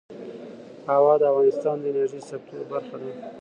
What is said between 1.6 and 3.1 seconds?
د انرژۍ سکتور برخه